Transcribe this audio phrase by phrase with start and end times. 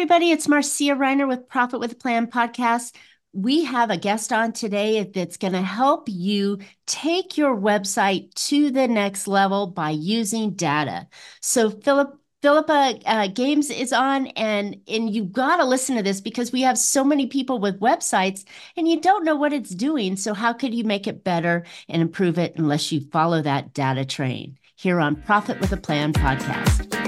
[0.00, 0.30] everybody.
[0.30, 2.94] It's Marcia Riner with Profit with a Plan podcast.
[3.34, 8.70] We have a guest on today that's going to help you take your website to
[8.70, 11.06] the next level by using data.
[11.42, 12.16] So, Philip.
[12.42, 16.62] Philippa uh, Gamse is on, and and you got to listen to this because we
[16.62, 18.46] have so many people with websites,
[18.78, 20.16] and you don't know what it's doing.
[20.16, 24.06] So how could you make it better and improve it unless you follow that data
[24.06, 24.56] train?
[24.74, 26.99] Here on Profit with a Plan podcast.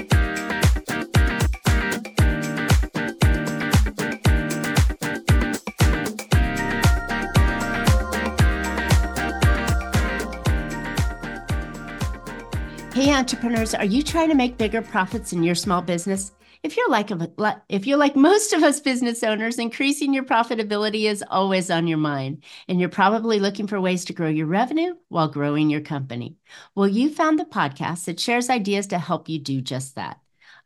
[12.93, 16.31] Hey entrepreneurs, are you trying to make bigger profits in your small business?
[16.61, 17.09] If you're like
[17.67, 21.97] if you're like most of us business owners, increasing your profitability is always on your
[21.97, 26.35] mind, and you're probably looking for ways to grow your revenue while growing your company.
[26.75, 30.19] Well, you found the podcast that shares ideas to help you do just that.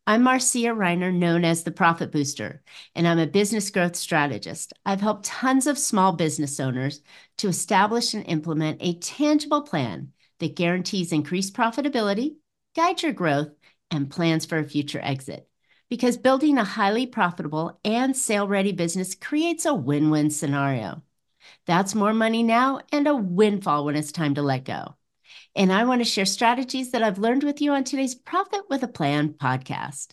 [0.06, 2.62] I'm Marcia Riner, known as the Profit Booster,
[2.94, 4.74] and I'm a business growth strategist.
[4.86, 7.02] I've helped tons of small business owners
[7.38, 12.36] to establish and implement a tangible plan that guarantees increased profitability,
[12.76, 13.50] guides your growth,
[13.92, 15.48] and plans for a future exit.
[15.90, 21.02] Because building a highly profitable and sale ready business creates a win win scenario.
[21.66, 24.96] That's more money now and a windfall when it's time to let go.
[25.56, 28.84] And I want to share strategies that I've learned with you on today's Profit with
[28.84, 30.10] a Plan podcast.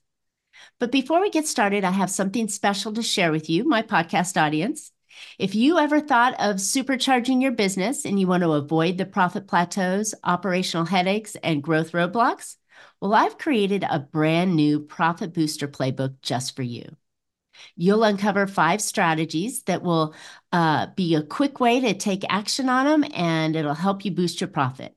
[0.78, 4.41] But before we get started, I have something special to share with you, my podcast
[4.41, 4.92] audience.
[5.39, 9.47] If you ever thought of supercharging your business and you want to avoid the profit
[9.47, 12.56] plateaus, operational headaches, and growth roadblocks,
[13.01, 16.84] well, I've created a brand new Profit Booster playbook just for you.
[17.77, 20.15] You'll uncover five strategies that will
[20.53, 24.41] uh, be a quick way to take action on them and it'll help you boost
[24.41, 24.97] your profit.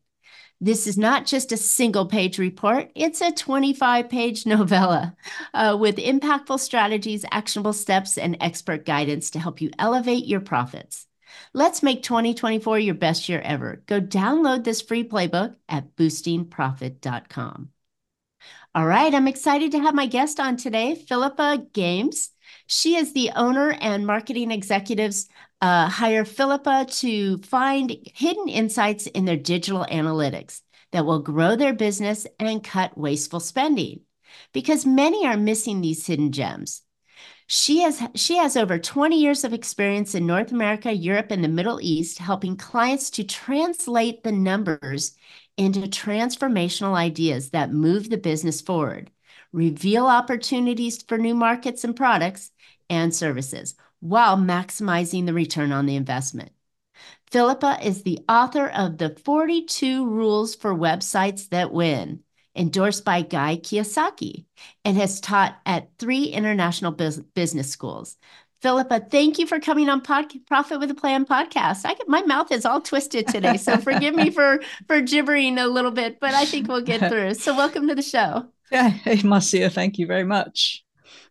[0.59, 5.15] This is not just a single page report, it's a 25 page novella
[5.53, 11.05] uh, with impactful strategies, actionable steps, and expert guidance to help you elevate your profits.
[11.53, 13.83] Let's make 2024 your best year ever.
[13.85, 17.69] Go download this free playbook at boostingprofit.com.
[18.73, 22.29] All right, I'm excited to have my guest on today, Philippa Gamse.
[22.67, 25.27] She is the owner and marketing executives
[25.61, 31.73] uh, hire Philippa to find hidden insights in their digital analytics that will grow their
[31.73, 34.01] business and cut wasteful spending
[34.53, 36.83] because many are missing these hidden gems.
[37.47, 41.47] She has she has over 20 years of experience in North America, Europe, and the
[41.47, 45.13] Middle East, helping clients to translate the numbers
[45.55, 49.09] into transformational ideas that move the business forward,
[49.53, 52.51] reveal opportunities for new markets and products
[52.89, 56.51] and services while maximizing the return on the investment.
[57.29, 62.21] Philippa is the author of the 42 Rules for Websites That Win,
[62.55, 64.45] endorsed by Guy Kawasaki,
[64.85, 68.17] and has taught at three international business schools.
[68.61, 71.85] Philippa, thank you for coming on Pod- Profit with a Plan podcast.
[71.85, 75.67] I get, my mouth is all twisted today, so forgive me for for gibbering a
[75.67, 77.35] little bit, but I think we'll get through.
[77.35, 78.47] So, welcome to the show.
[78.71, 80.83] Yeah, hey Marcia, thank you very much.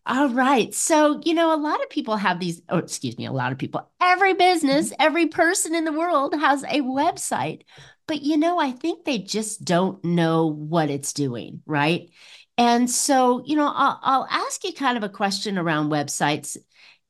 [0.07, 0.73] All right.
[0.73, 3.57] So, you know, a lot of people have these, oh, excuse me, a lot of
[3.57, 5.01] people, every business, mm-hmm.
[5.01, 7.63] every person in the world has a website.
[8.07, 11.61] But, you know, I think they just don't know what it's doing.
[11.65, 12.09] Right.
[12.57, 16.55] And so, you know, I'll, I'll ask you kind of a question around websites.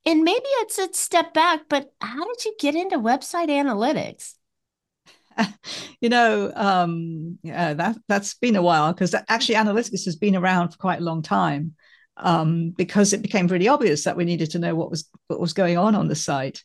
[0.04, 4.34] And maybe it's a step back, but how did you get into website analytics?
[6.02, 10.70] you know, um, yeah, that that's been a while because actually analytics has been around
[10.70, 11.76] for quite a long time
[12.18, 15.54] um, because it became really obvious that we needed to know what was what was
[15.54, 16.64] going on on the site.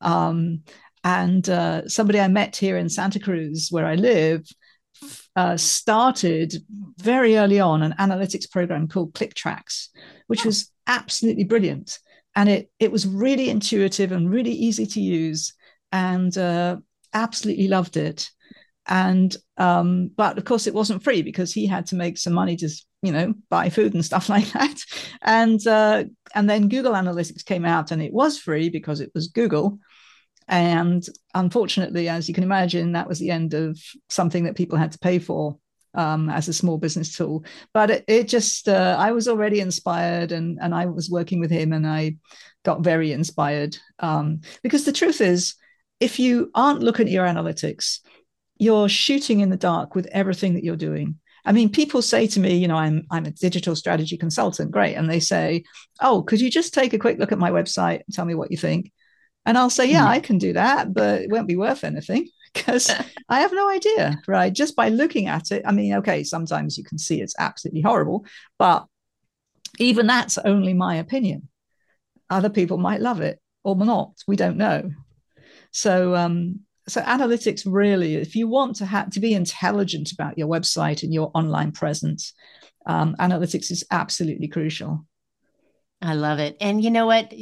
[0.00, 0.62] Um,
[1.04, 4.44] and uh, somebody I met here in Santa Cruz, where I live,
[5.36, 6.54] uh, started
[6.96, 9.88] very early on an analytics program called ClickTracks,
[10.26, 11.98] which was absolutely brilliant.
[12.34, 15.54] And it it was really intuitive and really easy to use,
[15.92, 16.76] and uh,
[17.12, 18.30] absolutely loved it
[18.88, 22.56] and um, but of course it wasn't free because he had to make some money
[22.56, 22.68] to
[23.02, 24.82] you know buy food and stuff like that.
[25.22, 26.04] And uh,
[26.34, 29.78] and then google analytics came out and it was free because it was google.
[30.50, 31.04] And
[31.34, 34.98] unfortunately as you can imagine that was the end of something that people had to
[34.98, 35.58] pay for
[35.94, 37.44] um, as a small business tool.
[37.74, 41.50] But it, it just uh, i was already inspired and and i was working with
[41.50, 42.16] him and i
[42.64, 43.76] got very inspired.
[43.98, 45.54] Um, because the truth is
[46.00, 47.98] if you aren't looking at your analytics
[48.58, 51.18] you're shooting in the dark with everything that you're doing.
[51.44, 54.94] I mean, people say to me, you know, I'm I'm a digital strategy consultant, great,
[54.94, 55.64] and they say,
[56.00, 58.50] "Oh, could you just take a quick look at my website and tell me what
[58.50, 58.92] you think?"
[59.46, 60.08] And I'll say, "Yeah, mm-hmm.
[60.08, 62.90] I can do that, but it won't be worth anything because
[63.28, 64.52] I have no idea, right?
[64.52, 68.26] Just by looking at it, I mean, okay, sometimes you can see it's absolutely horrible,
[68.58, 68.86] but
[69.78, 71.48] even that's only my opinion,
[72.28, 74.12] other people might love it or not.
[74.26, 74.90] We don't know.
[75.70, 80.48] So um, so analytics really, if you want to have to be intelligent about your
[80.48, 82.32] website and your online presence,
[82.86, 85.06] um, analytics is absolutely crucial.
[86.00, 86.56] I love it.
[86.60, 87.32] And you know what?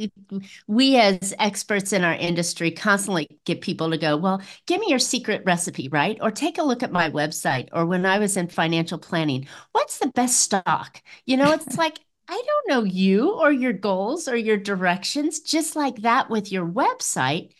[0.67, 4.99] We, as experts in our industry, constantly get people to go, Well, give me your
[4.99, 6.17] secret recipe, right?
[6.21, 7.69] Or take a look at my website.
[7.71, 11.01] Or when I was in financial planning, what's the best stock?
[11.25, 15.75] You know, it's like, I don't know you or your goals or your directions, just
[15.75, 17.51] like that with your website.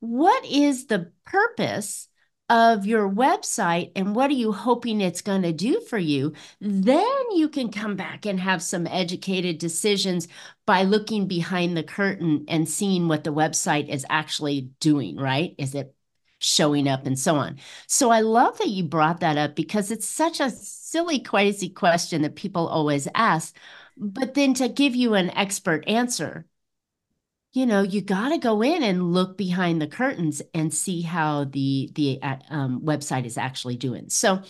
[0.00, 2.08] What is the purpose
[2.48, 7.30] of your website and what are you hoping it's going to do for you, then
[7.34, 10.28] you can come back and have some educated decisions
[10.64, 15.54] by looking behind the curtain and seeing what the website is actually doing, right?
[15.58, 15.92] Is it
[16.38, 17.58] showing up and so on?
[17.88, 22.22] So I love that you brought that up because it's such a silly, crazy question
[22.22, 23.56] that people always ask.
[23.96, 26.46] But then to give you an expert answer,
[27.56, 31.44] you know you got to go in and look behind the curtains and see how
[31.44, 34.10] the the uh, um, website is actually doing.
[34.10, 34.42] So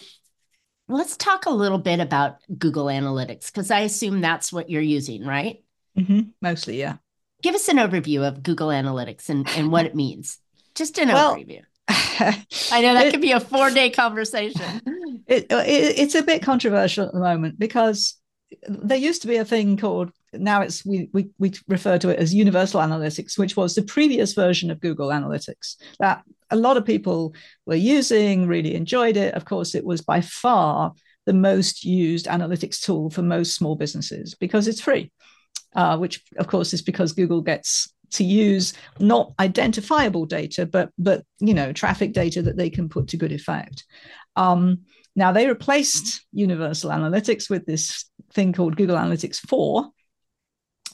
[0.88, 5.24] let's talk a little bit about google analytics because i assume that's what you're using
[5.24, 5.62] right?
[5.96, 6.20] Mm-hmm.
[6.42, 6.96] mostly yeah.
[7.42, 10.38] Give us an overview of google analytics and, and what it means.
[10.74, 11.62] Just an well, overview.
[11.88, 14.82] I know that it, could be a four day conversation.
[15.28, 18.14] It, it, it's a bit controversial at the moment because
[18.68, 22.18] there used to be a thing called now it's we, we we refer to it
[22.18, 26.84] as universal analytics which was the previous version of google analytics that a lot of
[26.84, 27.34] people
[27.64, 29.34] were using really enjoyed it.
[29.34, 30.92] Of course it was by far
[31.24, 35.10] the most used analytics tool for most small businesses because it's free
[35.74, 41.24] uh, which of course is because google gets to use not identifiable data but but
[41.40, 43.84] you know traffic data that they can put to good effect.
[44.36, 44.82] Um,
[45.16, 48.04] now they replaced universal analytics with this
[48.36, 49.90] thing called google analytics 4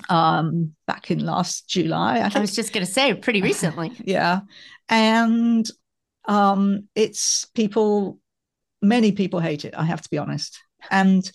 [0.08, 2.18] um, back in last July.
[2.18, 3.92] I, I was just going to say, pretty recently.
[4.04, 4.40] yeah,
[4.88, 5.68] and
[6.26, 8.18] um, it's people.
[8.84, 9.74] Many people hate it.
[9.76, 10.58] I have to be honest,
[10.90, 11.30] and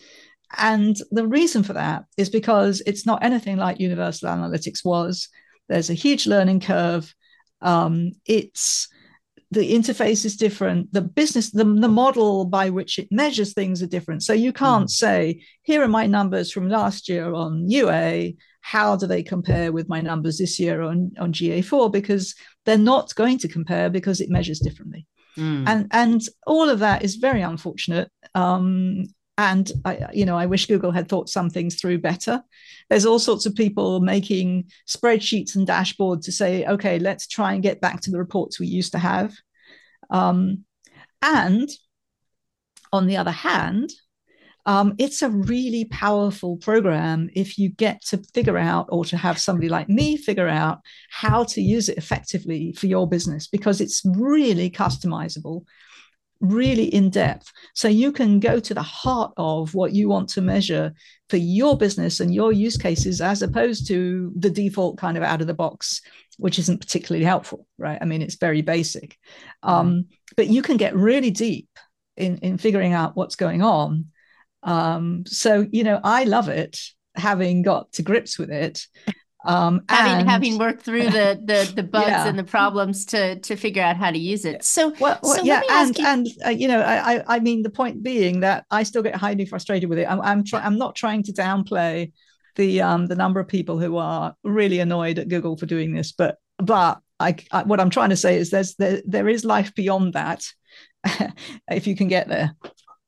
[0.57, 5.29] and the reason for that is because it's not anything like Universal Analytics was.
[5.69, 7.13] There's a huge learning curve.
[7.61, 8.87] Um, it's
[9.51, 13.87] the interface is different the business the, the model by which it measures things are
[13.87, 14.91] different so you can't mm.
[14.91, 18.31] say here are my numbers from last year on ua
[18.67, 21.89] how do they compare with my numbers this year on, on GA4?
[21.89, 22.35] Because
[22.65, 25.07] they're not going to compare because it measures differently.
[25.37, 25.63] Mm.
[25.65, 28.11] And, and all of that is very unfortunate.
[28.35, 29.05] Um,
[29.37, 32.41] and I, you know, I wish Google had thought some things through better.
[32.89, 37.61] There's all sorts of people making spreadsheets and dashboards to say, okay, let's try and
[37.61, 39.35] get back to the reports we used to have.
[40.09, 40.65] Um,
[41.21, 41.69] and
[42.91, 43.91] on the other hand,
[44.65, 49.39] um, it's a really powerful program if you get to figure out or to have
[49.39, 50.79] somebody like me figure out
[51.09, 55.63] how to use it effectively for your business because it's really customizable
[56.39, 60.41] really in depth so you can go to the heart of what you want to
[60.41, 60.93] measure
[61.29, 65.41] for your business and your use cases as opposed to the default kind of out
[65.41, 66.01] of the box
[66.37, 69.17] which isn't particularly helpful right i mean it's very basic
[69.63, 69.69] mm-hmm.
[69.69, 70.05] um,
[70.35, 71.69] but you can get really deep
[72.15, 74.05] in in figuring out what's going on
[74.63, 76.79] um, so you know, I love it,
[77.15, 78.85] having got to grips with it.
[79.47, 82.27] Um, having and, having worked through the the, the bugs yeah.
[82.27, 84.63] and the problems to to figure out how to use it.
[84.63, 87.69] So, well, well so yeah, and you- and uh, you know, I I mean, the
[87.69, 90.07] point being that I still get highly frustrated with it.
[90.09, 92.11] I'm I'm, try- I'm not trying to downplay
[92.57, 96.11] the um the number of people who are really annoyed at Google for doing this,
[96.11, 99.73] but but I, I what I'm trying to say is there's there there is life
[99.75, 100.43] beyond that
[101.71, 102.55] if you can get there.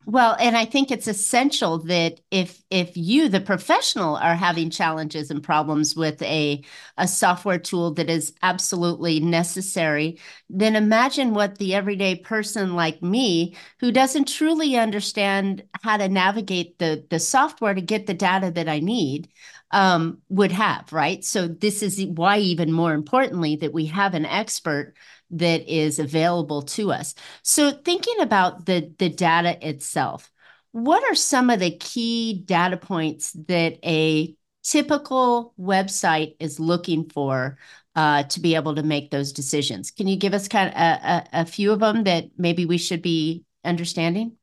[0.05, 5.29] Well, and I think it's essential that if if you, the professional, are having challenges
[5.29, 6.63] and problems with a
[6.97, 10.17] a software tool that is absolutely necessary,
[10.49, 16.79] then imagine what the everyday person like me, who doesn't truly understand how to navigate
[16.79, 19.29] the the software to get the data that I need,
[19.71, 20.91] um, would have.
[20.91, 21.23] Right.
[21.23, 24.95] So this is why, even more importantly, that we have an expert
[25.31, 27.13] that is available to us.
[27.43, 30.31] So thinking about the, the data itself,
[30.71, 37.57] what are some of the key data points that a typical website is looking for
[37.95, 39.91] uh, to be able to make those decisions?
[39.91, 42.77] Can you give us kind of a, a, a few of them that maybe we
[42.77, 44.33] should be understanding?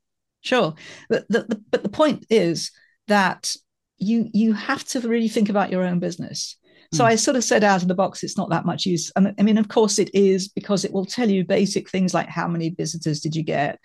[0.42, 0.74] Sure,
[1.08, 2.70] but the, the, but the point is
[3.08, 3.56] that
[3.98, 6.56] you you have to really think about your own business.
[6.92, 7.08] So mm.
[7.08, 9.10] I sort of said out of the box, it's not that much use.
[9.16, 12.46] I mean, of course it is because it will tell you basic things like how
[12.46, 13.80] many visitors did you get,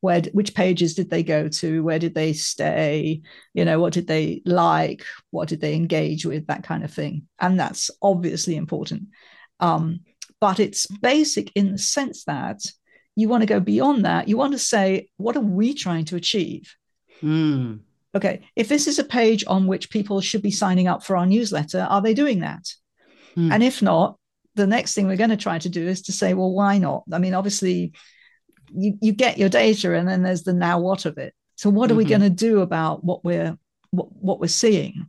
[0.00, 1.82] where which pages did they go to?
[1.82, 3.22] Where did they stay?
[3.54, 5.04] You know what did they like?
[5.30, 6.48] What did they engage with?
[6.48, 7.28] That kind of thing.
[7.38, 9.08] And that's obviously important.
[9.60, 10.00] Um,
[10.40, 12.60] but it's basic in the sense that
[13.14, 14.28] you want to go beyond that.
[14.28, 16.74] You want to say what are we trying to achieve?
[17.22, 17.80] Mm.
[18.14, 21.26] Okay if this is a page on which people should be signing up for our
[21.26, 22.68] newsletter are they doing that?
[23.36, 23.52] Mm.
[23.52, 24.18] and if not
[24.54, 27.04] the next thing we're going to try to do is to say well why not?
[27.12, 27.92] I mean obviously
[28.74, 31.34] you, you get your data and then there's the now what of it.
[31.56, 31.98] So what are mm-hmm.
[31.98, 33.56] we going to do about what we're
[33.90, 35.06] what, what we're seeing?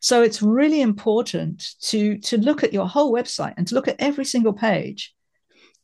[0.00, 3.96] So it's really important to to look at your whole website and to look at
[3.98, 5.14] every single page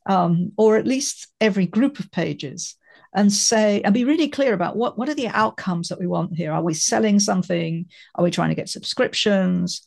[0.05, 2.75] um, or at least every group of pages
[3.17, 6.37] and say and be really clear about what what are the outcomes that we want
[6.37, 6.53] here?
[6.53, 7.87] Are we selling something?
[8.15, 9.81] Are we trying to get subscriptions?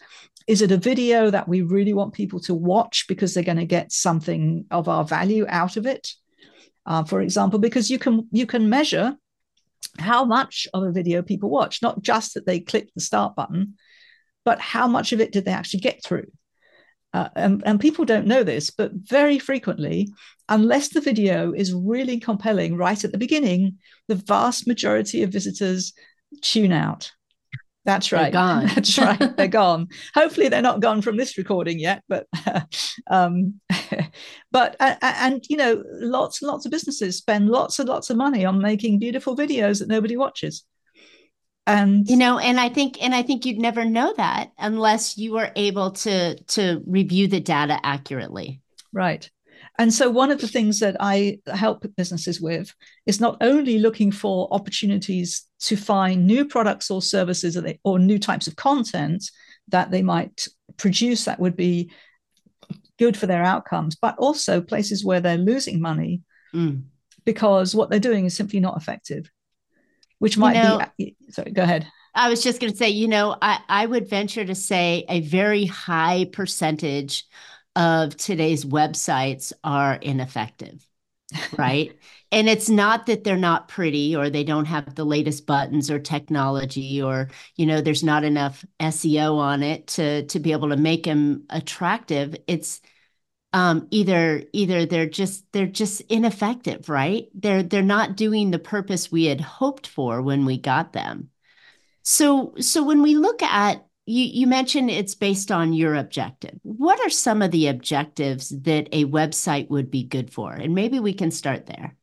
[0.49, 3.65] Is it a video that we really want people to watch because they're going to
[3.65, 6.09] get something of our value out of it?
[6.85, 9.17] Uh, for example, because you can you can measure
[9.99, 13.75] how much of a video people watch, not just that they click the start button,
[14.45, 16.27] but how much of it did they actually get through.
[17.13, 20.09] Uh, and, and people don't know this, but very frequently,
[20.49, 25.93] unless the video is really compelling right at the beginning, the vast majority of visitors
[26.41, 27.11] tune out.
[27.85, 28.25] That's right.
[28.25, 28.67] They're gone.
[28.75, 29.19] That's right.
[29.37, 29.89] They're gone.
[30.15, 32.03] Hopefully, they're not gone from this recording yet.
[32.09, 32.27] But,
[33.11, 33.61] um,
[34.53, 38.17] but uh, and you know, lots and lots of businesses spend lots and lots of
[38.19, 40.65] money on making beautiful videos that nobody watches.
[41.67, 45.33] And you know, and I think, and I think you'd never know that unless you
[45.33, 48.61] were able to to review the data accurately.
[48.93, 49.31] Right.
[49.79, 52.75] And so, one of the things that I help businesses with
[53.07, 57.99] is not only looking for opportunities to find new products or services or, they, or
[57.99, 59.31] new types of content
[59.69, 61.91] that they might produce that would be
[62.99, 66.83] good for their outcomes, but also places where they're losing money mm.
[67.25, 69.31] because what they're doing is simply not effective,
[70.21, 71.17] which might you know, uh, be.
[71.31, 71.87] Sorry, go ahead.
[72.15, 75.21] I was just going to say, you know, I, I would venture to say a
[75.21, 77.25] very high percentage
[77.77, 80.87] of today's websites are ineffective,
[81.57, 81.97] right?
[82.33, 85.99] and it's not that they're not pretty or they don't have the latest buttons or
[85.99, 90.77] technology or you know there's not enough SEO on it to to be able to
[90.77, 92.37] make them attractive.
[92.47, 92.81] It's
[93.53, 97.29] um, either either they're just they're just ineffective, right?
[97.35, 101.31] They're they're not doing the purpose we had hoped for when we got them.
[102.03, 106.59] So so when we look at you, you mentioned it's based on your objective.
[106.63, 110.53] What are some of the objectives that a website would be good for?
[110.53, 111.97] And maybe we can start there.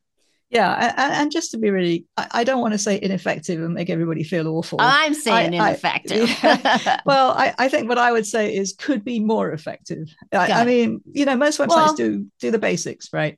[0.49, 3.73] Yeah, and, and just to be really, I, I, don't want to say ineffective and
[3.73, 4.79] make everybody feel awful.
[4.81, 6.29] Oh, I'm saying I, ineffective.
[6.43, 10.07] I, well, I, think what I would say is could be more effective.
[10.31, 13.37] I, mean, you know, most websites well, do do the basics, right?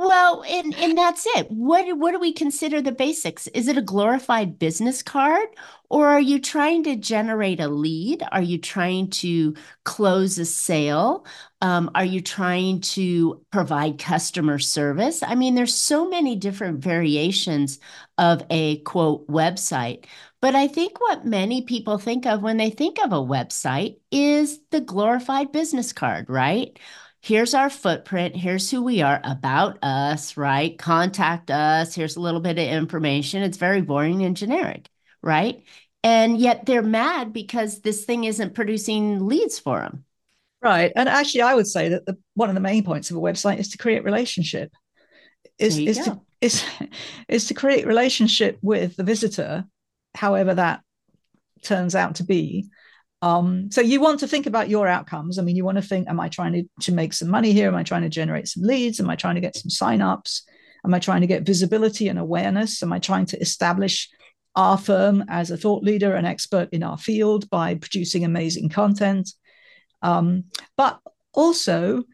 [0.00, 1.50] Well, and and that's it.
[1.50, 3.48] What what do we consider the basics?
[3.48, 5.48] Is it a glorified business card
[5.90, 8.22] or are you trying to generate a lead?
[8.30, 11.26] Are you trying to close a sale?
[11.62, 15.24] Um, are you trying to provide customer service?
[15.24, 17.80] I mean, there's so many different variations
[18.18, 20.04] of a quote website.
[20.40, 24.60] But I think what many people think of when they think of a website is
[24.70, 26.78] the glorified business card, right?
[27.20, 28.36] Here's our footprint.
[28.36, 30.78] Here's who we are about us, right?
[30.78, 31.94] Contact us.
[31.94, 33.42] Here's a little bit of information.
[33.42, 34.88] It's very boring and generic,
[35.22, 35.62] right?
[36.04, 40.04] And yet they're mad because this thing isn't producing leads for them.
[40.60, 40.92] Right.
[40.96, 43.58] And actually, I would say that the, one of the main points of a website
[43.58, 44.72] is to create relationship.
[45.58, 46.64] Is, is to is,
[47.28, 49.64] is to create relationship with the visitor,
[50.14, 50.80] however that
[51.62, 52.68] turns out to be,
[53.20, 55.38] um, so you want to think about your outcomes.
[55.38, 57.68] I mean, you want to think, am I trying to, to make some money here?
[57.68, 59.00] Am I trying to generate some leads?
[59.00, 60.42] Am I trying to get some signups?
[60.84, 62.82] Am I trying to get visibility and awareness?
[62.82, 64.08] Am I trying to establish
[64.54, 69.30] our firm as a thought leader and expert in our field by producing amazing content?
[70.02, 70.44] Um,
[70.76, 71.00] but
[71.34, 72.04] also,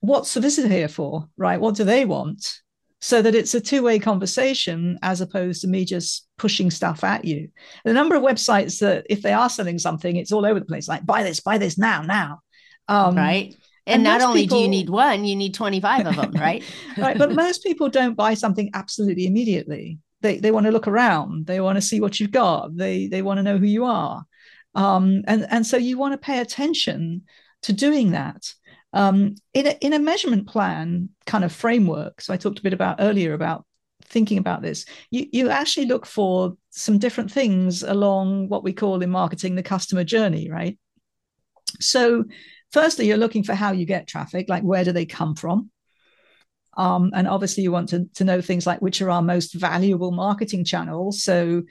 [0.00, 1.60] what's the visitor here for, right?
[1.60, 2.60] What do they want?
[3.00, 7.48] So that it's a two-way conversation as opposed to me just pushing stuff at you.
[7.84, 10.86] The number of websites that if they are selling something, it's all over the place,
[10.86, 12.40] like buy this, buy this now, now.
[12.88, 13.54] Um, right.
[13.86, 16.62] And, and not only people, do you need one, you need 25 of them, right?
[16.98, 17.16] right.
[17.16, 19.98] But most people don't buy something absolutely immediately.
[20.20, 21.46] They, they want to look around.
[21.46, 22.76] They want to see what you've got.
[22.76, 24.24] They, they want to know who you are.
[24.74, 27.22] Um, and, and so you want to pay attention
[27.62, 28.52] to doing that
[28.92, 32.20] um, in, a, in a measurement plan kind of framework.
[32.20, 33.64] So I talked a bit about earlier about
[34.04, 34.84] thinking about this.
[35.10, 39.62] You, you actually look for some different things along what we call in marketing the
[39.62, 40.78] customer journey, right?
[41.78, 42.24] So,
[42.72, 45.70] firstly, you're looking for how you get traffic, like where do they come from?
[46.76, 50.10] Um, and obviously, you want to, to know things like which are our most valuable
[50.10, 51.22] marketing channels.
[51.22, 51.62] So,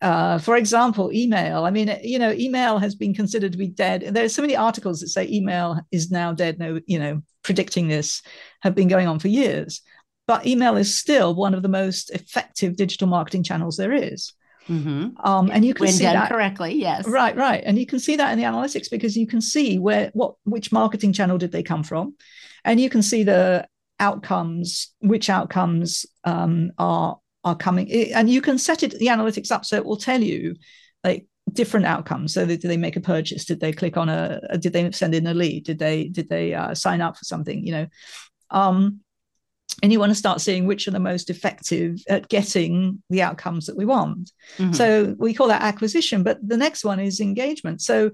[0.00, 1.64] uh, for example, email.
[1.64, 4.02] I mean, you know, email has been considered to be dead.
[4.12, 6.58] There's so many articles that say email is now dead.
[6.58, 8.22] No, you know, predicting this
[8.62, 9.82] have been going on for years.
[10.26, 14.32] But email is still one of the most effective digital marketing channels there is.
[14.68, 15.26] Mm-hmm.
[15.26, 17.06] Um, and you can when see done that correctly, yes.
[17.06, 20.10] Right, right, and you can see that in the analytics because you can see where
[20.12, 22.14] what which marketing channel did they come from,
[22.64, 23.66] and you can see the
[23.98, 29.64] outcomes, which outcomes um, are are coming, and you can set it the analytics up
[29.64, 30.56] so it will tell you
[31.02, 32.34] like different outcomes.
[32.34, 33.44] So did they make a purchase?
[33.44, 34.40] Did they click on a?
[34.58, 35.64] Did they send in a lead?
[35.64, 37.66] Did they did they uh, sign up for something?
[37.66, 37.86] You know.
[38.50, 39.00] Um,
[39.82, 43.66] and you want to start seeing which are the most effective at getting the outcomes
[43.66, 44.30] that we want.
[44.58, 44.72] Mm-hmm.
[44.72, 47.80] So we call that acquisition, but the next one is engagement.
[47.80, 48.10] So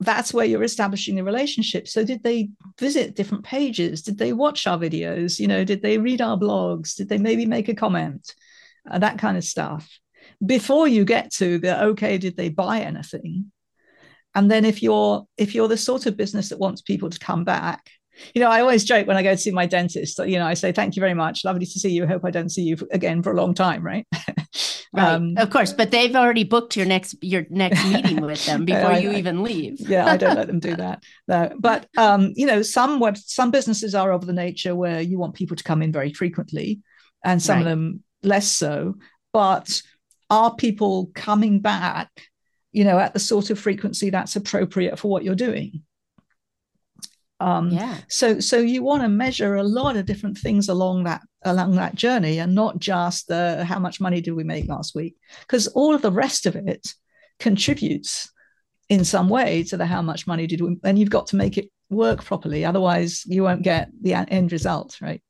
[0.00, 1.88] that's where you're establishing the relationship.
[1.88, 4.02] So did they visit different pages?
[4.02, 5.38] Did they watch our videos?
[5.38, 6.96] You know, did they read our blogs?
[6.96, 8.34] Did they maybe make a comment?
[8.92, 9.88] That kind of stuff.
[10.44, 13.50] Before you get to the okay, did they buy anything?
[14.34, 17.44] And then if you're if you're the sort of business that wants people to come
[17.44, 17.90] back,
[18.34, 20.54] you know, I always joke when I go to see my dentist, you know, I
[20.54, 21.44] say, thank you very much.
[21.44, 22.04] Lovely to see you.
[22.04, 23.82] I hope I don't see you again for a long time.
[23.82, 24.06] Right.
[24.92, 25.12] right.
[25.12, 25.72] Um, of course.
[25.72, 29.42] But they've already booked your next, your next meeting with them before I, you even
[29.42, 29.80] leave.
[29.80, 30.06] yeah.
[30.06, 31.02] I don't let them do that.
[31.26, 31.52] No.
[31.58, 35.34] But, um, you know, some web, some businesses are of the nature where you want
[35.34, 36.80] people to come in very frequently
[37.24, 37.62] and some right.
[37.62, 38.96] of them less so.
[39.32, 39.82] But
[40.30, 42.10] are people coming back,
[42.72, 45.82] you know, at the sort of frequency that's appropriate for what you're doing?
[47.40, 47.98] Um, yeah.
[48.08, 51.94] So so you want to measure a lot of different things along that along that
[51.94, 55.94] journey, and not just the how much money did we make last week, because all
[55.94, 56.92] of the rest of it
[57.38, 58.28] contributes
[58.88, 61.58] in some way to the how much money did we, and you've got to make
[61.58, 65.22] it work properly, otherwise you won't get the end result, right?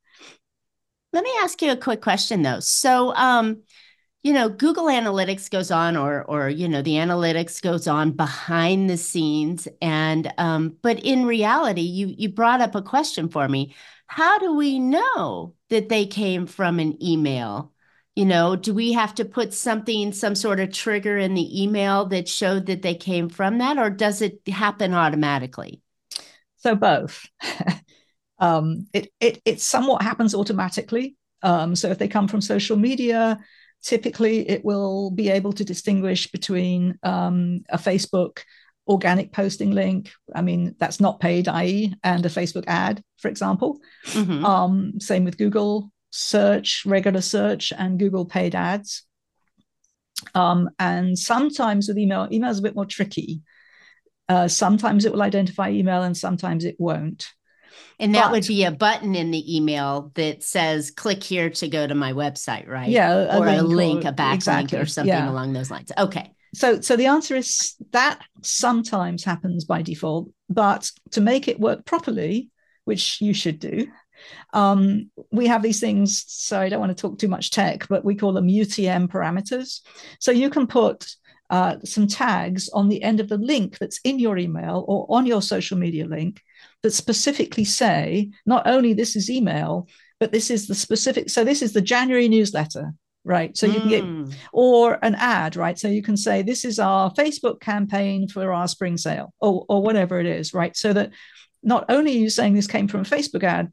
[1.13, 2.61] Let me ask you a quick question though.
[2.61, 3.63] So um,
[4.25, 8.91] you know google analytics goes on or or you know the analytics goes on behind
[8.91, 9.69] the scenes.
[9.83, 13.75] And um but in reality you you brought up a question for me.
[14.09, 17.73] How do we know that they came from an email?
[18.17, 22.07] You know do we have to put something some sort of trigger in the email
[22.07, 25.81] that showed that they came from that or does it happen automatically?
[26.59, 27.27] So both
[28.39, 33.39] um it it it somewhat happens automatically um so if they come from social media
[33.83, 38.41] typically it will be able to distinguish between um, a Facebook
[38.87, 40.11] organic posting link.
[40.35, 43.79] I mean, that's not paid, i.e., and a Facebook ad, for example.
[44.07, 44.45] Mm-hmm.
[44.45, 49.05] Um, same with Google search, regular search, and Google paid ads.
[50.35, 53.43] Um, and sometimes with email, email is a bit more tricky.
[54.29, 57.29] Uh, sometimes it will identify email and sometimes it won't.
[57.99, 61.69] And that but, would be a button in the email that says click here to
[61.69, 62.89] go to my website, right?
[62.89, 63.39] Yeah.
[63.39, 65.31] Or a link, or, a backlink exactly, or something yeah.
[65.31, 65.91] along those lines.
[65.97, 66.33] Okay.
[66.55, 71.85] So so the answer is that sometimes happens by default, but to make it work
[71.85, 72.51] properly,
[72.85, 73.87] which you should do,
[74.53, 76.25] um, we have these things.
[76.27, 79.81] So I don't want to talk too much tech, but we call them UTM parameters.
[80.21, 81.07] So you can put
[81.51, 85.27] uh, some tags on the end of the link that's in your email or on
[85.27, 86.43] your social media link
[86.83, 89.89] that specifically say not only this is email,
[90.21, 91.31] but this is the specific.
[91.31, 92.93] So this is the January newsletter,
[93.25, 93.57] right?
[93.57, 93.81] So you mm.
[93.81, 94.31] can get hmm.
[94.53, 95.79] or an ad, right?
[95.79, 99.83] So you can say this is our Facebook campaign for our spring sale or or
[99.83, 100.77] whatever it is, right?
[100.77, 101.13] So that
[101.63, 103.73] not only are you saying this came from a Facebook ad,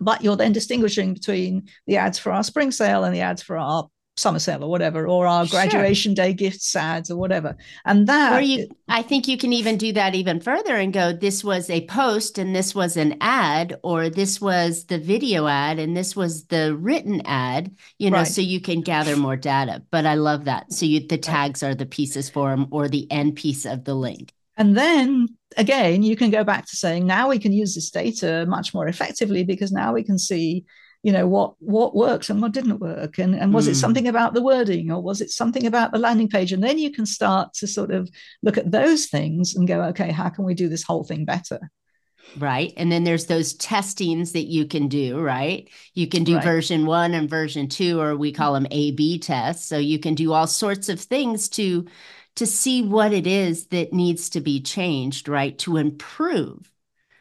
[0.00, 3.58] but you're then distinguishing between the ads for our spring sale and the ads for
[3.58, 3.88] our
[4.18, 6.24] summer sale or whatever, or our graduation sure.
[6.24, 7.56] day gift ads or whatever.
[7.84, 11.12] And that, or you, I think you can even do that even further and go,
[11.12, 15.78] this was a post and this was an ad, or this was the video ad
[15.78, 18.26] and this was the written ad, you know, right.
[18.26, 19.82] so you can gather more data.
[19.90, 20.72] But I love that.
[20.72, 23.94] So you, the tags are the pieces for them or the end piece of the
[23.94, 24.32] link.
[24.56, 28.44] And then again, you can go back to saying now we can use this data
[28.48, 30.64] much more effectively because now we can see
[31.02, 33.70] you know what what worked and what didn't work and, and was mm.
[33.70, 33.78] it hmm.
[33.78, 36.90] something about the wording or was it something about the landing page and then you
[36.90, 38.10] can start to sort of
[38.42, 41.70] look at those things and go okay how can we do this whole thing better
[42.38, 46.44] right and then there's those testings that you can do right you can do right.
[46.44, 50.14] version one and version two or we call them a b tests so you can
[50.14, 51.86] do all sorts of things to
[52.36, 56.70] to see what it is that needs to be changed right to improve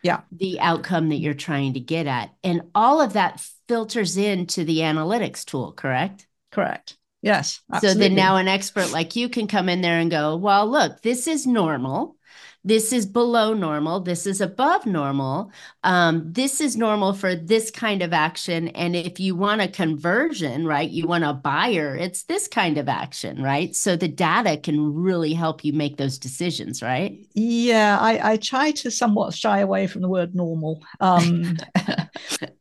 [0.04, 0.22] yeah.
[0.32, 2.32] the outcome that you're trying to get at.
[2.44, 6.28] And all of that filters into the analytics tool correct?
[6.52, 6.98] Correct.
[7.22, 8.04] Yes absolutely.
[8.04, 11.02] so then now an expert like you can come in there and go well look
[11.02, 12.16] this is normal
[12.64, 15.52] this is below normal, this is above normal,
[15.84, 18.68] um, this is normal for this kind of action.
[18.70, 22.90] And if you want a conversion, right, you want a buyer, it's this kind of
[22.90, 23.76] action, right?
[23.76, 27.18] So the data can really help you make those decisions, right?
[27.34, 30.84] Yeah, I, I try to somewhat shy away from the word normal.
[31.00, 31.58] Um,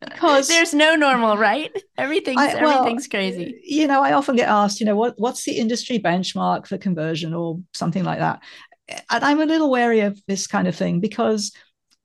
[0.01, 1.71] because there's no normal, right?
[1.99, 3.61] Everything's I, well, everything's crazy.
[3.65, 7.35] You know, I often get asked, you know, what what's the industry benchmark for conversion
[7.35, 8.41] or something like that?
[8.89, 11.53] And I'm a little wary of this kind of thing because,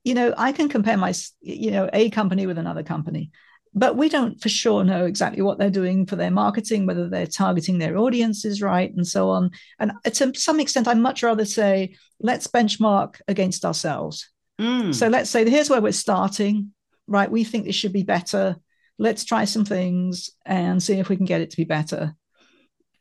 [0.04, 3.30] you know, I can compare my, you know, a company with another company,
[3.72, 7.26] but we don't for sure know exactly what they're doing for their marketing, whether they're
[7.26, 9.50] targeting their audiences right, and so on.
[9.78, 14.28] And to some extent, I'd much rather say, let's benchmark against ourselves.
[14.60, 14.94] Mm.
[14.94, 16.72] So let's say here's where we're starting
[17.06, 18.56] right, we think this should be better.
[18.98, 22.14] Let's try some things and see if we can get it to be better.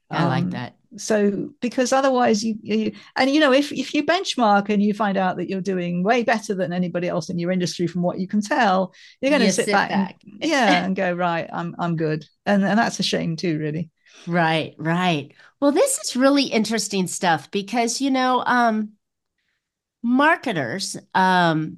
[0.09, 0.75] I um, like that.
[0.97, 5.17] So because otherwise you, you and you know if if you benchmark and you find
[5.17, 8.27] out that you're doing way better than anybody else in your industry from what you
[8.27, 10.21] can tell, you're going to sit, sit, back, back.
[10.23, 12.25] And, yeah and go right I'm I'm good.
[12.45, 13.89] And and that's a shame too really.
[14.27, 15.33] Right, right.
[15.59, 18.91] Well, this is really interesting stuff because you know um
[20.03, 21.77] marketers um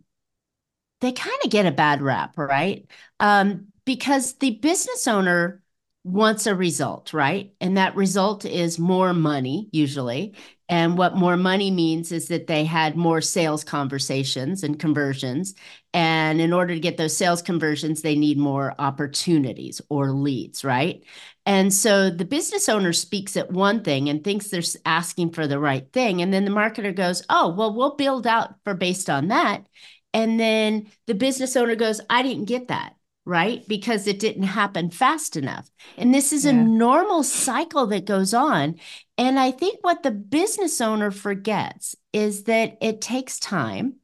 [1.03, 2.87] they kind of get a bad rap, right?
[3.19, 5.61] Um, because the business owner
[6.03, 7.53] wants a result, right?
[7.61, 10.35] And that result is more money, usually.
[10.67, 15.53] And what more money means is that they had more sales conversations and conversions.
[15.93, 21.03] And in order to get those sales conversions, they need more opportunities or leads, right?
[21.45, 25.59] And so the business owner speaks at one thing and thinks they're asking for the
[25.59, 26.21] right thing.
[26.21, 29.65] And then the marketer goes, oh, well, we'll build out for based on that.
[30.13, 33.65] And then the business owner goes, I didn't get that, right?
[33.67, 35.69] Because it didn't happen fast enough.
[35.97, 36.51] And this is yeah.
[36.51, 38.75] a normal cycle that goes on.
[39.17, 43.95] And I think what the business owner forgets is that it takes time.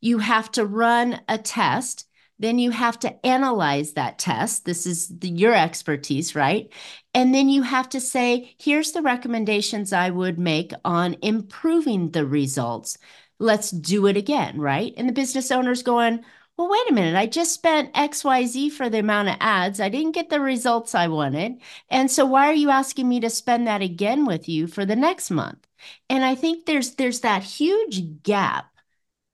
[0.00, 2.06] You have to run a test.
[2.38, 4.64] Then you have to analyze that test.
[4.64, 6.72] This is the, your expertise, right?
[7.12, 12.26] And then you have to say, here's the recommendations I would make on improving the
[12.26, 12.98] results
[13.38, 14.92] let's do it again, right?
[14.96, 16.24] And the business owner's going,
[16.56, 19.80] well, wait a minute, I just spent XYZ for the amount of ads.
[19.80, 21.60] I didn't get the results I wanted.
[21.88, 24.94] And so why are you asking me to spend that again with you for the
[24.96, 25.66] next month?
[26.08, 28.70] And I think there's there's that huge gap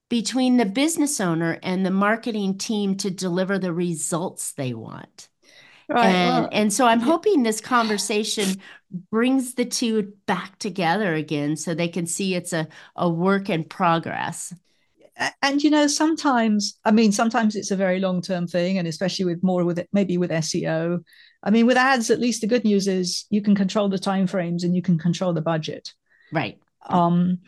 [0.09, 5.29] between the business owner and the marketing team to deliver the results they want.
[5.89, 6.07] Right.
[6.07, 8.61] And, well, and so I'm hoping this conversation
[9.11, 13.65] brings the two back together again so they can see it's a, a work in
[13.65, 14.55] progress.
[15.43, 19.27] And you know, sometimes I mean, sometimes it's a very long term thing, and especially
[19.27, 21.05] with more with it, maybe with SEO.
[21.43, 24.27] I mean, with ads, at least the good news is you can control the time
[24.27, 25.93] frames and you can control the budget.
[26.33, 26.59] Right.
[26.87, 27.41] Um,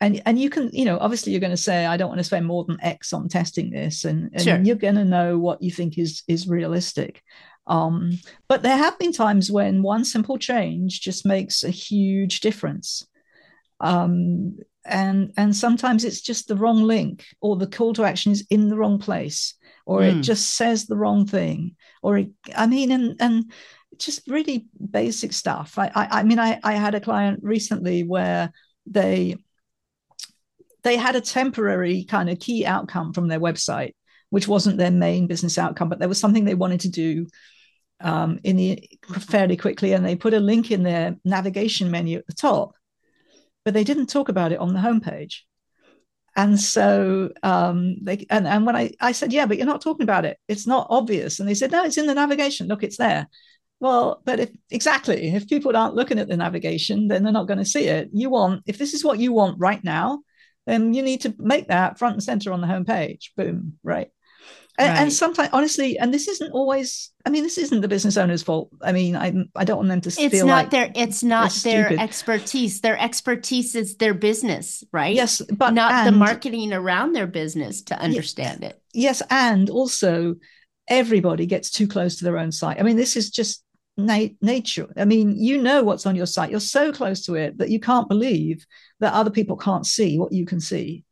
[0.00, 2.24] and and you can you know obviously you're going to say i don't want to
[2.24, 4.58] spend more than x on testing this and, and sure.
[4.62, 7.22] you're going to know what you think is is realistic
[7.70, 13.06] um, but there have been times when one simple change just makes a huge difference.
[13.80, 18.46] Um, and and sometimes it's just the wrong link or the call to action is
[18.50, 19.54] in the wrong place
[19.86, 20.08] or mm.
[20.08, 20.20] it hmm.
[20.22, 23.52] just says the wrong thing or it, i mean and and
[23.98, 28.52] just really basic stuff i i, I mean I, I had a client recently where
[28.86, 29.36] they
[30.82, 33.94] they had a temporary kind of key outcome from their website
[34.30, 37.26] which wasn't their main business outcome but there was something they wanted to do
[38.02, 38.88] um, in the
[39.18, 42.72] fairly quickly, and they put a link in their navigation menu at the top,
[43.64, 45.40] but they didn't talk about it on the homepage.
[46.36, 50.04] And so um, they and, and when I, I said, yeah, but you're not talking
[50.04, 50.38] about it.
[50.48, 51.40] It's not obvious.
[51.40, 52.68] And they said, no, it's in the navigation.
[52.68, 53.28] Look, it's there.
[53.80, 57.58] Well, but if exactly, if people aren't looking at the navigation, then they're not going
[57.58, 58.10] to see it.
[58.12, 60.20] You want, if this is what you want right now,
[60.66, 63.30] then you need to make that front and center on the homepage.
[63.36, 64.08] Boom, right.
[64.78, 65.02] And, right.
[65.02, 67.10] and, sometimes, honestly, and this isn't always.
[67.26, 68.70] I mean, this isn't the business owner's fault.
[68.80, 70.92] I mean, I I don't want them to it's feel not like their.
[70.94, 72.02] It's not their stupid.
[72.02, 72.80] expertise.
[72.80, 75.14] Their expertise is their business, right?
[75.14, 78.80] Yes, but not and, the marketing around their business to understand it.
[78.94, 80.36] Yes, and also
[80.88, 82.80] everybody gets too close to their own site.
[82.80, 83.62] I mean, this is just
[83.96, 84.88] na- nature.
[84.96, 86.50] I mean, you know what's on your site.
[86.50, 88.66] You're so close to it that you can't believe
[89.00, 91.04] that other people can't see what you can see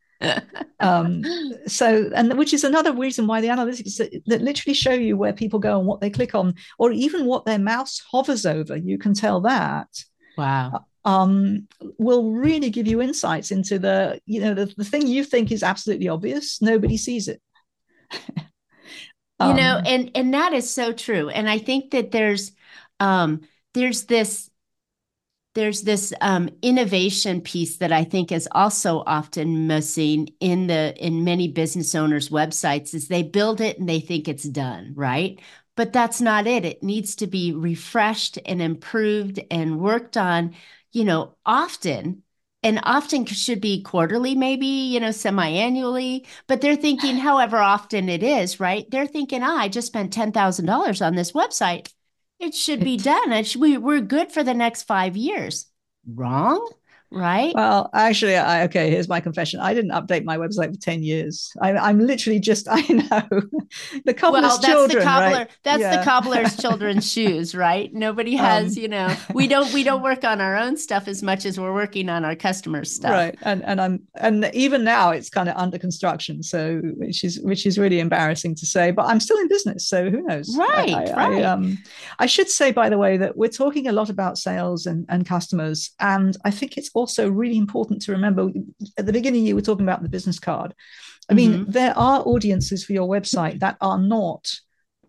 [0.81, 1.23] um,
[1.67, 5.33] so, and which is another reason why the analytics that, that, literally show you where
[5.33, 8.99] people go and what they click on, or even what their mouse hovers over, you
[8.99, 9.89] can tell that.
[10.37, 10.73] Wow.
[10.75, 11.67] Uh, um,
[11.99, 15.63] will really give you insights into the, you know, the, the thing you think is
[15.63, 17.41] absolutely obvious, nobody sees it.
[19.41, 21.29] um, you know, and and that is so true.
[21.29, 22.53] And I think that there's
[23.01, 23.43] um
[23.75, 24.48] there's this
[25.55, 31.25] there's this um, innovation piece that I think is also often missing in the in
[31.25, 35.41] many business owners' websites is they build it and they think it's done, right?
[35.77, 36.65] But that's not it.
[36.65, 40.55] It needs to be refreshed and improved and worked on,
[40.93, 42.23] you know, often
[42.63, 48.09] and often should be quarterly, maybe, you know, semi annually, but they're thinking however often
[48.09, 48.89] it is, right?
[48.91, 51.93] They're thinking, ah, I just spent $10,000 on this website.
[52.41, 53.33] It should be done.
[53.33, 55.67] It should, we, we're good for the next five years.
[56.07, 56.69] Wrong?
[57.11, 57.55] Right?
[57.55, 59.61] Well, actually, I, okay, here's my confession.
[59.61, 61.51] I didn't update my website for 10 years.
[61.61, 63.43] I, am literally just, I know,
[64.05, 65.51] the cobbler's well, that's children, the cobbler, right?
[65.63, 65.97] That's yeah.
[65.97, 67.93] the cobbler's children's shoes, right?
[67.93, 71.09] Nobody um, has, um, you know, we don't, we don't work on our own stuff
[71.09, 73.13] as much as we're working on our customers' stuff.
[73.13, 73.39] Right.
[73.43, 76.43] And, and I'm, and even now it's kind of under construction.
[76.43, 79.89] So, which is, which is really embarrassing to say, but I'm still in business.
[79.89, 80.57] So who knows?
[80.57, 80.95] Right.
[80.95, 81.43] I, I, right.
[81.43, 81.79] I, um,
[82.19, 85.27] I should say, by the way, that we're talking a lot about sales and, and
[85.27, 85.91] customers.
[86.01, 88.51] And I think it's also really important to remember
[88.99, 90.75] at the beginning you were talking about the business card
[91.31, 91.71] i mean mm-hmm.
[91.71, 94.51] there are audiences for your website that are not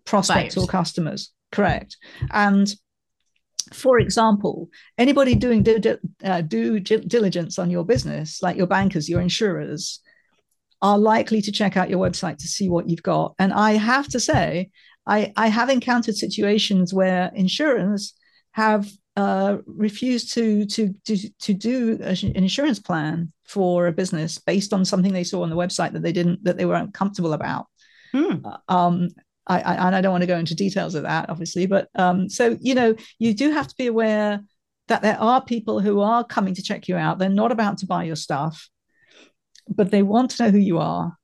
[0.05, 0.65] prospects Buyers.
[0.65, 1.97] or customers correct
[2.31, 2.73] and
[3.73, 9.21] for example anybody doing due, uh, due diligence on your business like your bankers your
[9.21, 10.01] insurers
[10.81, 14.07] are likely to check out your website to see what you've got and i have
[14.07, 14.69] to say
[15.05, 18.13] i i have encountered situations where insurers
[18.51, 24.71] have uh, refused to, to to to do an insurance plan for a business based
[24.73, 27.65] on something they saw on the website that they didn't that they weren't comfortable about.
[28.13, 28.45] Hmm.
[28.45, 29.09] Uh, um,
[29.47, 32.29] I, I, and I don't want to go into details of that, obviously, but um,
[32.29, 34.41] so you know, you do have to be aware
[34.87, 37.17] that there are people who are coming to check you out.
[37.19, 38.69] They're not about to buy your stuff,
[39.67, 41.17] but they want to know who you are,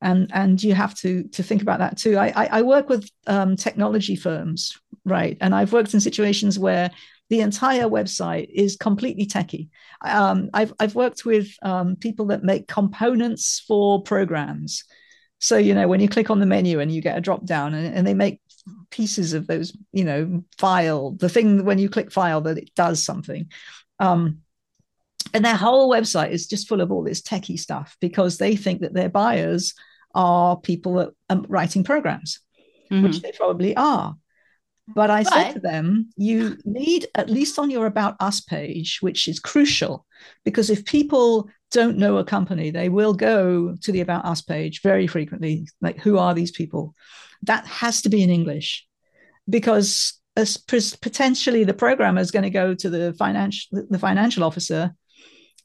[0.00, 2.16] and and you have to to think about that too.
[2.16, 6.90] I I, I work with um, technology firms, right, and I've worked in situations where
[7.32, 9.70] the entire website is completely techie.
[10.04, 14.84] Um, I've, I've worked with um, people that make components for programs.
[15.38, 17.72] So, you know, when you click on the menu and you get a drop down
[17.72, 18.42] and, and they make
[18.90, 23.02] pieces of those, you know, file, the thing when you click file that it does
[23.02, 23.50] something.
[23.98, 24.42] Um,
[25.32, 28.82] and their whole website is just full of all this techie stuff because they think
[28.82, 29.72] that their buyers
[30.14, 32.40] are people that are writing programs,
[32.90, 33.04] mm-hmm.
[33.04, 34.16] which they probably are.
[34.94, 39.28] But I said to them, you need, at least on your About Us page, which
[39.28, 40.06] is crucial,
[40.44, 44.82] because if people don't know a company, they will go to the About Us page
[44.82, 45.66] very frequently.
[45.80, 46.94] Like, who are these people?
[47.42, 48.86] That has to be in English
[49.48, 54.94] because as potentially the programmer is going to go to the financial the financial officer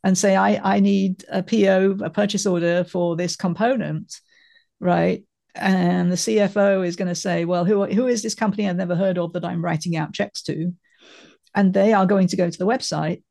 [0.03, 4.19] and say I, I need a PO, a purchase order for this component,
[4.79, 5.23] right?
[5.59, 8.95] And the CFO is going to say, "Well, who who is this company I've never
[8.95, 10.73] heard of that I'm writing out checks to?"
[11.55, 13.23] And they are going to go to the website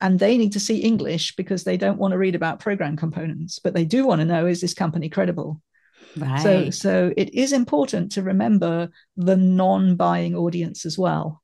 [0.00, 3.58] and they need to see English because they don't want to read about program components,
[3.58, 5.60] but they do want to know is this company credible?
[6.16, 6.42] Right.
[6.42, 11.39] So so it is important to remember the non-buying audience as well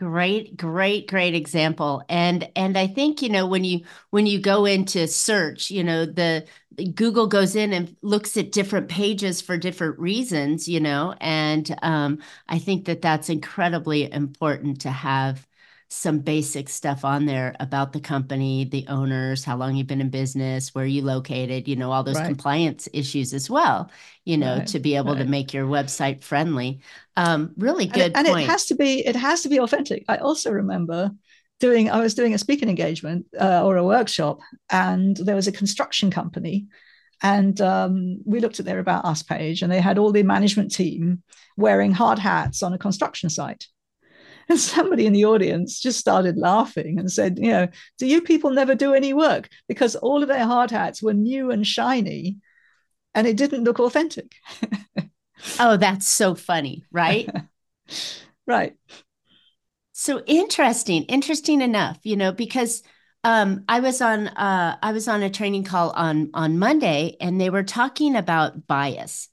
[0.00, 2.02] great great great example.
[2.08, 6.06] And and i think you know when you when you go into search you know
[6.06, 6.46] the
[6.94, 12.18] google goes in and looks at different pages for different reasons you know and um,
[12.48, 15.46] i think that that's incredibly important to have
[15.92, 20.08] some basic stuff on there about the company, the owners, how long you've been in
[20.08, 22.26] business, where you located, you know, all those right.
[22.26, 23.90] compliance issues as well,
[24.24, 24.68] you know, right.
[24.68, 25.24] to be able right.
[25.24, 26.80] to make your website friendly.
[27.16, 28.12] Um, really good.
[28.14, 30.04] And, and it has to be, it has to be authentic.
[30.08, 31.10] I also remember
[31.58, 34.38] doing, I was doing a speaking engagement uh, or a workshop,
[34.70, 36.68] and there was a construction company.
[37.20, 40.72] And um, we looked at their About Us page, and they had all the management
[40.72, 41.24] team
[41.56, 43.66] wearing hard hats on a construction site.
[44.50, 48.50] And somebody in the audience just started laughing and said, You know, do you people
[48.50, 49.48] never do any work?
[49.66, 52.36] Because all of their hard hats were new and shiny
[53.14, 54.34] and it didn't look authentic.
[55.60, 57.28] oh, that's so funny, right?
[58.46, 58.76] right.
[59.92, 62.82] So interesting, interesting enough, you know, because
[63.22, 67.38] um, I was on uh, I was on a training call on on Monday, and
[67.38, 69.28] they were talking about bias,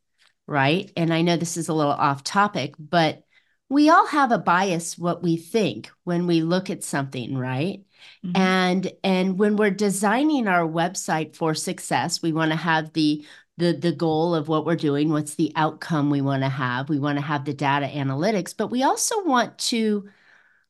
[0.45, 0.91] right?
[0.97, 3.23] And I know this is a little off topic, but
[3.69, 7.83] we all have a bias what we think when we look at something right?
[8.23, 8.41] Mm-hmm.
[8.41, 13.25] and and when we're designing our website for success we want to have the
[13.57, 16.89] the the goal of what we're doing what's the outcome we want to have.
[16.89, 20.07] We want to have the data analytics but we also want to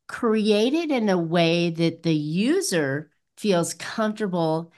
[0.07, 4.71] create it in a way that the user feels comfortable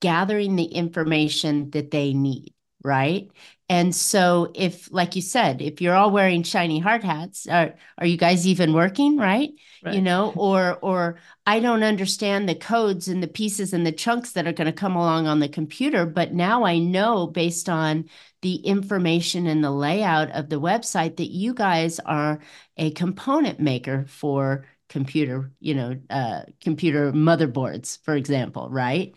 [0.00, 2.52] gathering the information that they need
[2.84, 3.30] right?
[3.68, 8.06] And so if like you said, if you're all wearing shiny hard hats, are are
[8.06, 9.50] you guys even working, right?
[9.82, 9.94] right.
[9.94, 14.32] You know, or or I don't understand the codes and the pieces and the chunks
[14.32, 18.10] that are going to come along on the computer, but now I know based on
[18.42, 22.40] the information and the layout of the website that you guys are
[22.76, 29.14] a component maker for computer, you know, uh, computer motherboards, for example, right?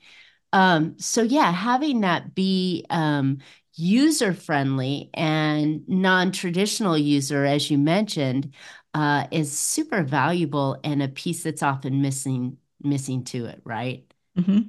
[0.55, 3.39] Um, so yeah, having that be um,
[3.75, 8.53] user friendly and non traditional user, as you mentioned,
[8.93, 14.05] uh, is super valuable and a piece that's often missing missing to it, right?
[14.37, 14.59] Mm-hmm.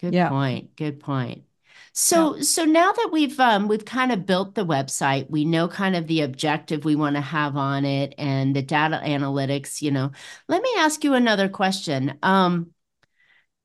[0.00, 0.30] Good yeah.
[0.30, 0.74] point.
[0.74, 1.44] Good point.
[1.92, 2.42] So yeah.
[2.42, 6.06] so now that we've um, we've kind of built the website, we know kind of
[6.06, 9.82] the objective we want to have on it and the data analytics.
[9.82, 10.12] You know,
[10.48, 12.16] let me ask you another question.
[12.22, 12.70] Um,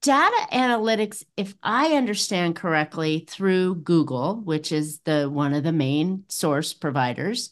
[0.03, 6.25] data analytics, if I understand correctly, through Google, which is the one of the main
[6.27, 7.51] source providers,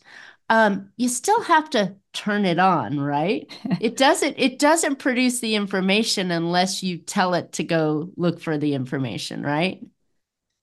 [0.50, 3.50] um, you still have to turn it on, right?
[3.82, 8.58] it doesn't it doesn't produce the information unless you tell it to go look for
[8.58, 9.82] the information, right?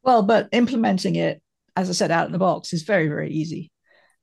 [0.05, 1.43] Well, but implementing it,
[1.75, 3.71] as I said, out of the box is very, very easy.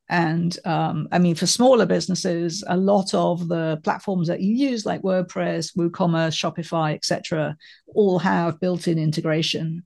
[0.07, 4.85] And um, I mean, for smaller businesses, a lot of the platforms that you use,
[4.85, 9.83] like WordPress, WooCommerce, Shopify, etc., all have built-in integration.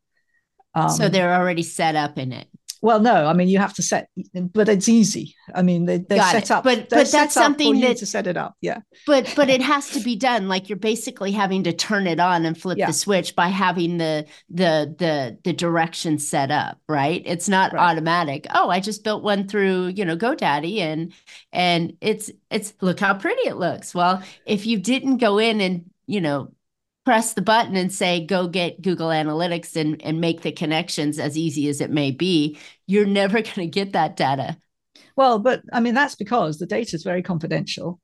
[0.75, 2.47] Um, so they're already set up in it.
[2.81, 5.35] Well, no, I mean you have to set, but it's easy.
[5.53, 6.51] I mean they, they're Got set it.
[6.51, 8.55] up, but but that's something that to set it up.
[8.61, 10.47] Yeah, but but it has to be done.
[10.47, 12.87] Like you're basically having to turn it on and flip yeah.
[12.87, 16.79] the switch by having the the the the direction set up.
[16.87, 17.21] Right?
[17.25, 17.91] It's not right.
[17.91, 18.47] automatic.
[18.53, 21.13] Oh, I just built one through you know GoDaddy and
[21.51, 23.93] and it's it's look how pretty it looks.
[23.93, 26.51] Well, if you didn't go in and you know
[27.09, 31.35] press the button and say go get google analytics and, and make the connections as
[31.35, 34.55] easy as it may be you're never going to get that data.
[35.15, 37.99] Well but i mean that's because the data is very confidential.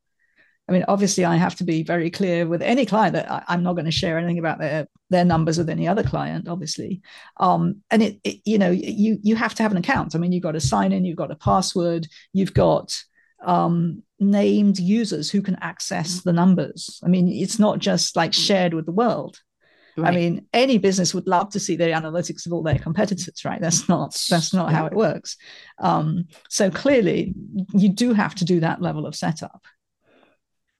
[0.68, 3.62] I mean obviously i have to be very clear with any client that I, am
[3.62, 7.04] not going to share anything about their their numbers with any other client obviously.
[7.38, 10.15] Um, and it, it you know you you have to have an account.
[10.15, 12.91] I mean you've got to sign in you've got a password you've got
[13.43, 17.00] um, named users who can access the numbers.
[17.04, 19.39] I mean, it's not just like shared with the world.
[19.98, 20.10] Right.
[20.10, 23.62] I mean, any business would love to see the analytics of all their competitors, right?
[23.62, 25.38] That's not that's not how it works.
[25.80, 27.34] Um, so clearly,
[27.74, 29.63] you do have to do that level of setup.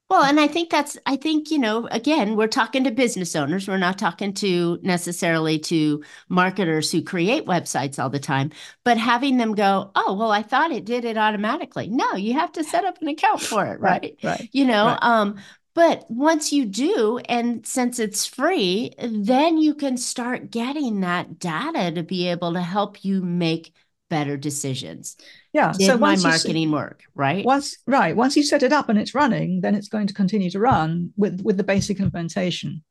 [0.08, 3.66] Well, and I think that's, I think, you know, again, we're talking to business owners.
[3.66, 8.52] We're not talking to necessarily to marketers who create websites all the time,
[8.84, 11.88] but having them go, oh, well, I thought it did it automatically.
[11.88, 14.16] No, you have to set up an account for it, right?
[14.22, 14.40] right.
[14.40, 14.98] right you know, right.
[15.02, 15.38] um,
[15.74, 21.92] but once you do, and since it's free, then you can start getting that data
[21.92, 23.74] to be able to help you make
[24.08, 25.16] better decisions.
[25.52, 25.72] Yeah.
[25.72, 27.44] Did so my marketing work, right?
[27.44, 28.14] Once right.
[28.16, 31.12] Once you set it up and it's running, then it's going to continue to run
[31.16, 32.82] with with the basic implementation.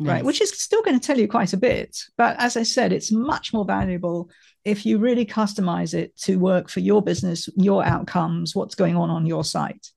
[0.00, 0.12] Nice.
[0.12, 1.96] Right, which is still going to tell you quite a bit.
[2.16, 4.30] But as I said, it's much more valuable
[4.64, 9.10] if you really customize it to work for your business, your outcomes, what's going on
[9.10, 9.90] on your site.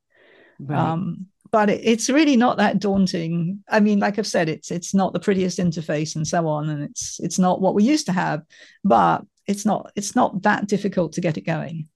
[0.59, 0.75] Right.
[0.75, 3.63] Um, but it, it's really not that daunting.
[3.69, 6.83] I mean, like I've said, it's it's not the prettiest interface and so on, and
[6.83, 8.41] it's it's not what we used to have.
[8.83, 11.87] But it's not it's not that difficult to get it going.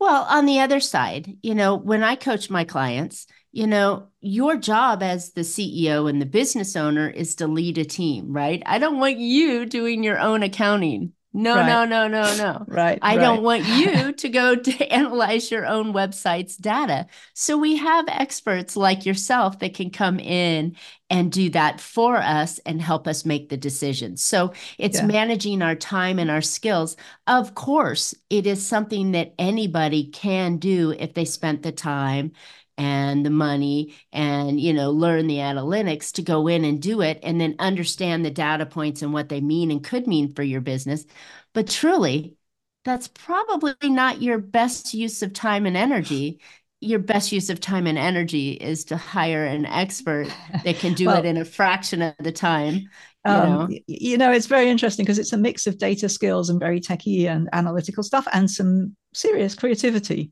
[0.00, 4.56] Well on the other side you know when i coach my clients you know your
[4.56, 8.62] job as the ceo and the business owner is to lead a team right?
[8.64, 11.66] I don't want you doing your own accounting no, right.
[11.66, 12.64] no, no, no, no.
[12.68, 12.98] right.
[13.02, 13.22] I right.
[13.22, 17.06] don't want you to go to analyze your own website's data.
[17.34, 20.76] So we have experts like yourself that can come in
[21.10, 24.22] and do that for us and help us make the decisions.
[24.22, 25.06] So it's yeah.
[25.06, 26.96] managing our time and our skills.
[27.26, 32.32] Of course, it is something that anybody can do if they spent the time
[32.78, 37.18] and the money and you know learn the analytics to go in and do it
[37.22, 40.60] and then understand the data points and what they mean and could mean for your
[40.60, 41.04] business.
[41.52, 42.36] But truly
[42.84, 46.40] that's probably not your best use of time and energy.
[46.80, 50.28] Your best use of time and energy is to hire an expert
[50.64, 52.88] that can do well, it in a fraction of the time
[53.26, 53.78] you, um, know?
[53.86, 57.26] you know it's very interesting because it's a mix of data skills and very techy
[57.26, 60.30] and analytical stuff and some serious creativity.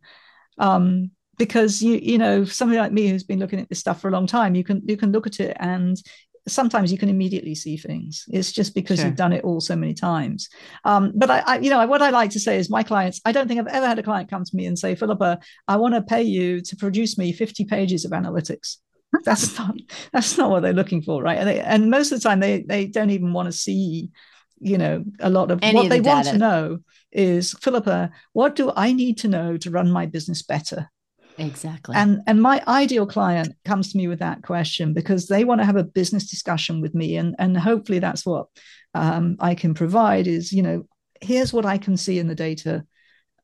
[0.59, 4.09] Um, because you you know somebody like me who's been looking at this stuff for
[4.09, 6.03] a long time you can you can look at it and
[6.49, 8.25] sometimes you can immediately see things.
[8.29, 9.07] It's just because sure.
[9.09, 10.49] you've done it all so many times.
[10.85, 13.33] Um, but I, I, you know what i like to say is my clients i
[13.33, 15.39] don't think i've ever had a client come to me and say philippa
[15.69, 18.77] i want to pay you to produce me 50 pages of analytics.
[19.25, 19.75] That's not
[20.13, 21.39] that's not what they're looking for right?
[21.39, 24.11] And, they, and most of the time they they don't even want to see
[24.59, 26.79] you know a lot of Any what of they the want to know
[27.13, 30.91] is philippa what do i need to know to run my business better
[31.39, 31.95] exactly.
[31.97, 35.65] And and my ideal client comes to me with that question because they want to
[35.65, 38.47] have a business discussion with me and and hopefully that's what
[38.95, 40.87] um, i can provide is you know
[41.21, 42.85] here's what i can see in the data.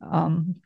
[0.01, 0.57] Um,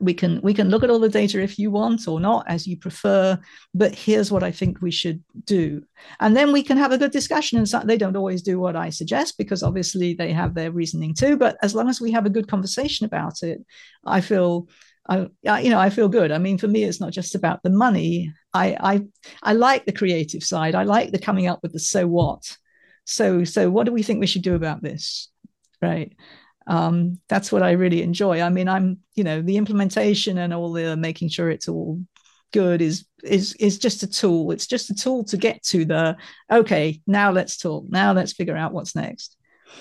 [0.00, 2.66] we can we can look at all the data if you want or not as
[2.66, 3.38] you prefer
[3.74, 5.82] but here's what i think we should do.
[6.20, 8.76] And then we can have a good discussion and so they don't always do what
[8.76, 12.26] i suggest because obviously they have their reasoning too but as long as we have
[12.26, 13.64] a good conversation about it
[14.06, 14.68] i feel
[15.08, 15.28] I,
[15.60, 16.30] you know, I feel good.
[16.30, 18.32] I mean, for me, it's not just about the money.
[18.52, 19.00] I, I,
[19.42, 20.74] I like the creative side.
[20.74, 22.56] I like the coming up with the so what.
[23.04, 25.30] So, so what do we think we should do about this,
[25.80, 26.12] right?
[26.68, 28.42] um, that's what I really enjoy.
[28.42, 32.00] I mean, I'm you know the implementation and all the making sure it's all
[32.52, 34.52] good is is is just a tool.
[34.52, 36.16] It's just a tool to get to the
[36.52, 37.00] okay.
[37.06, 37.86] Now let's talk.
[37.88, 39.36] Now let's figure out what's next.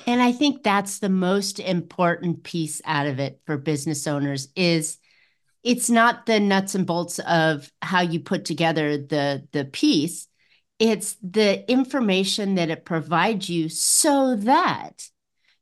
[0.05, 4.97] And I think that's the most important piece out of it for business owners is
[5.63, 10.27] it's not the nuts and bolts of how you put together the the piece
[10.79, 15.09] it's the information that it provides you so that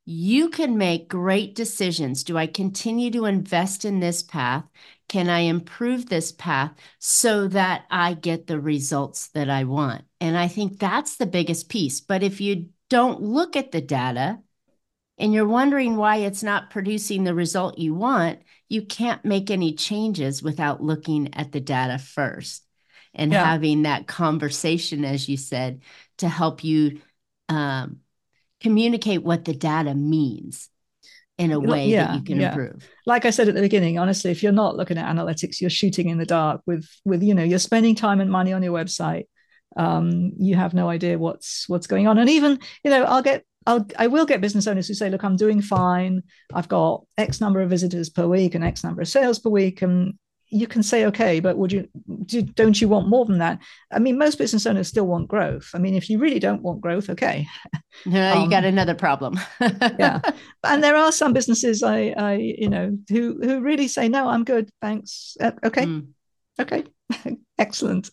[0.06, 2.24] you can make great decisions.
[2.24, 4.66] Do I continue to invest in this path?
[5.08, 10.04] Can I improve this path so that I get the results that I want?
[10.22, 12.02] And I think that's the biggest piece.
[12.02, 14.40] But if you don't look at the data
[15.18, 18.40] and you're wondering why it's not producing the result you want,
[18.70, 22.66] you can't make any changes without looking at the data first
[23.14, 23.46] and yeah.
[23.46, 25.82] having that conversation, as you said,
[26.18, 27.00] to help you
[27.50, 28.00] um,
[28.62, 30.70] communicate what the data means
[31.38, 32.50] in a way yeah, that you can yeah.
[32.50, 32.90] improve.
[33.06, 36.10] Like I said at the beginning, honestly, if you're not looking at analytics, you're shooting
[36.10, 39.26] in the dark with with you know you're spending time and money on your website.
[39.78, 43.46] Um, you have no idea what's what's going on, and even you know I'll get
[43.66, 46.24] I'll I will get business owners who say, look, I'm doing fine.
[46.54, 49.82] I've got X number of visitors per week and X number of sales per week,
[49.82, 50.14] and
[50.50, 51.88] you can say okay but would you
[52.26, 53.60] do, don't you want more than that?
[53.92, 55.72] I mean most business owners still want growth.
[55.74, 57.48] I mean if you really don't want growth okay.
[58.06, 59.40] No um, you got another problem.
[60.00, 60.20] Yeah.
[60.64, 64.44] And there are some businesses i i you know who who really say no i'm
[64.44, 64.70] good.
[64.82, 65.36] Thanks.
[65.40, 65.86] Uh, okay.
[65.86, 66.08] Mm.
[66.60, 66.84] okay.
[67.58, 68.12] Excellent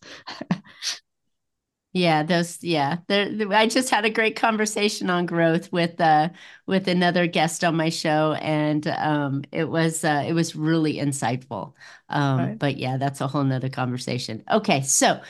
[1.93, 2.99] yeah, those yeah.
[3.07, 6.30] There, I just had a great conversation on growth with uh
[6.66, 11.74] with another guest on my show, and um it was uh it was really insightful.
[12.09, 12.59] Um, right.
[12.59, 14.43] but yeah, that's a whole nother conversation.
[14.51, 15.20] Okay, so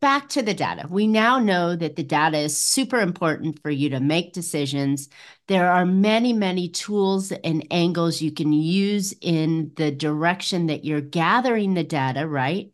[0.00, 0.86] back to the data.
[0.88, 5.08] We now know that the data is super important for you to make decisions.
[5.48, 11.00] There are many, many tools and angles you can use in the direction that you're
[11.00, 12.72] gathering the data, right?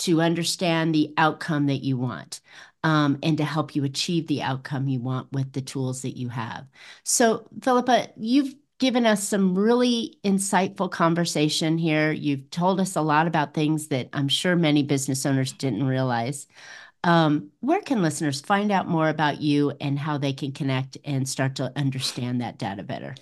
[0.00, 2.40] To understand the outcome that you want
[2.84, 6.28] um, and to help you achieve the outcome you want with the tools that you
[6.28, 6.66] have.
[7.04, 12.10] So, Philippa, you've given us some really insightful conversation here.
[12.12, 16.46] You've told us a lot about things that I'm sure many business owners didn't realize.
[17.04, 21.28] Um, where can listeners find out more about you and how they can connect and
[21.28, 23.14] start to understand that data better?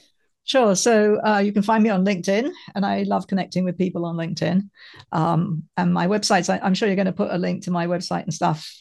[0.45, 0.75] Sure.
[0.75, 4.17] So uh, you can find me on LinkedIn, and I love connecting with people on
[4.17, 4.71] LinkedIn.
[5.13, 7.87] Um, and my websites, I, am sure you're going to put a link to my
[7.87, 8.73] website and stuff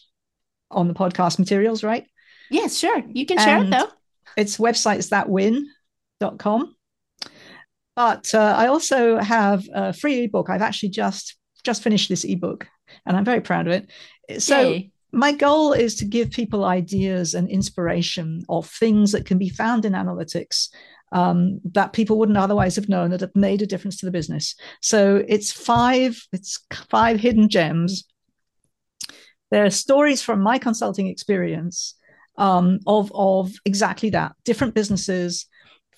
[0.71, 2.05] on the podcast materials, right?
[2.49, 3.03] Yes, sure.
[3.07, 3.89] You can share and it though.
[4.35, 6.75] It's websites that win.com.
[7.95, 10.49] But uh, I also have a free ebook.
[10.49, 12.67] I've actually just just finished this ebook
[13.05, 14.41] and I'm very proud of it.
[14.41, 14.91] So Yay.
[15.11, 19.83] my goal is to give people ideas and inspiration of things that can be found
[19.83, 20.69] in analytics
[21.11, 24.55] um, that people wouldn't otherwise have known that have made a difference to the business.
[24.81, 28.05] So it's five, it's five hidden gems
[29.51, 31.95] there are stories from my consulting experience
[32.37, 35.47] um, of, of exactly that different businesses,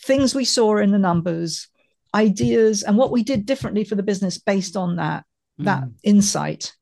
[0.02, 1.68] things we saw in the numbers,
[2.14, 5.26] ideas, and what we did differently for the business based on that,
[5.60, 5.66] mm.
[5.66, 6.74] that insight.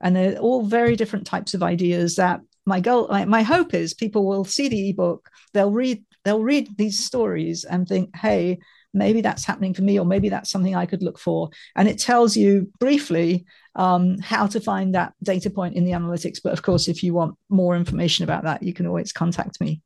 [0.00, 3.94] And they're all very different types of ideas that my goal, my, my hope is
[3.94, 8.58] people will see the ebook, they'll read, they'll read these stories and think, hey,
[8.92, 11.50] maybe that's happening for me, or maybe that's something I could look for.
[11.76, 13.46] And it tells you briefly
[13.76, 16.38] um, how to find that data point in the analytics.
[16.42, 19.82] But of course, if you want more information about that, you can always contact me.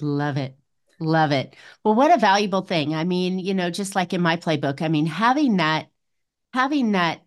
[0.00, 0.56] Love it.
[1.00, 1.56] Love it.
[1.82, 2.94] Well, what a valuable thing.
[2.94, 5.88] I mean, you know, just like in my playbook, I mean, having that,
[6.52, 7.22] having that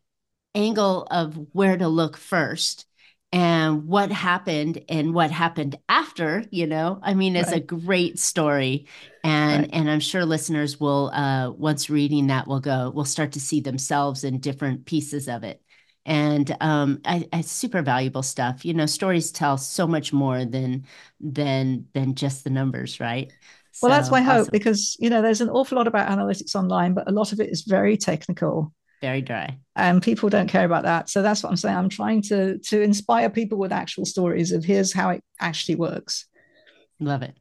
[0.55, 2.85] angle of where to look first
[3.33, 7.61] and what happened and what happened after you know i mean it's right.
[7.61, 8.87] a great story
[9.21, 9.69] and right.
[9.73, 13.59] and i'm sure listeners will uh once reading that will go will start to see
[13.59, 15.61] themselves in different pieces of it
[16.07, 20.85] and um I, I super valuable stuff you know stories tell so much more than
[21.21, 23.33] than than just the numbers right
[23.81, 24.45] Well, so, that's my awesome.
[24.45, 27.39] hope because you know there's an awful lot about analytics online, but a lot of
[27.39, 31.09] it is very technical, very dry, and people don't care about that.
[31.09, 31.77] So that's what I'm saying.
[31.77, 36.25] I'm trying to to inspire people with actual stories of here's how it actually works.
[36.99, 37.37] Love it.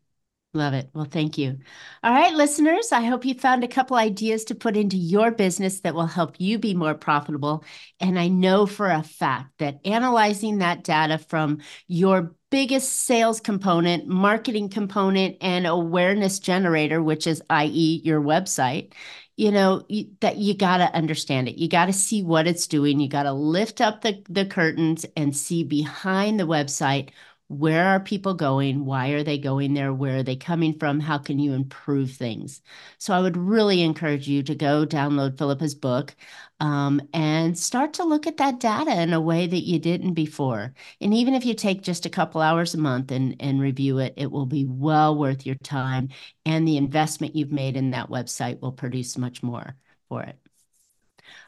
[0.56, 0.88] Love it.
[0.94, 1.58] Well, thank you.
[2.02, 5.80] All right, listeners, I hope you found a couple ideas to put into your business
[5.80, 7.62] that will help you be more profitable.
[8.00, 14.06] And I know for a fact that analyzing that data from your biggest sales component,
[14.06, 18.94] marketing component, and awareness generator, which is, i.e., your website,
[19.36, 19.84] you know,
[20.20, 21.58] that you got to understand it.
[21.58, 22.98] You got to see what it's doing.
[22.98, 27.10] You got to lift up the, the curtains and see behind the website
[27.48, 28.84] where are people going?
[28.84, 29.92] Why are they going there?
[29.92, 30.98] Where are they coming from?
[30.98, 32.60] How can you improve things?
[32.98, 36.16] So I would really encourage you to go download Philippa's book
[36.58, 40.74] um, and start to look at that data in a way that you didn't before.
[41.00, 44.14] And even if you take just a couple hours a month and, and review it,
[44.16, 46.08] it will be well worth your time.
[46.44, 49.76] And the investment you've made in that website will produce much more
[50.08, 50.45] for it.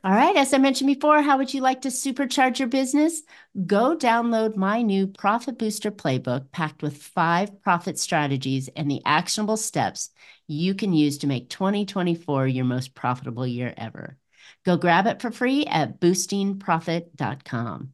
[0.05, 0.37] All right.
[0.37, 3.23] As I mentioned before, how would you like to supercharge your business?
[3.67, 9.57] Go download my new Profit Booster Playbook packed with five profit strategies and the actionable
[9.57, 10.11] steps
[10.47, 14.17] you can use to make 2024 your most profitable year ever.
[14.65, 17.93] Go grab it for free at boostingprofit.com.